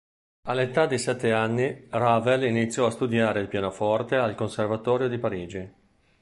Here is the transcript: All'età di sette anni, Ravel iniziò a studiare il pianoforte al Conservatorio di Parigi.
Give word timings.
All'età 0.47 0.87
di 0.87 0.97
sette 0.97 1.31
anni, 1.31 1.85
Ravel 1.91 2.45
iniziò 2.45 2.87
a 2.87 2.89
studiare 2.89 3.39
il 3.39 3.47
pianoforte 3.47 4.15
al 4.15 4.33
Conservatorio 4.33 5.07
di 5.07 5.19
Parigi. 5.19 5.73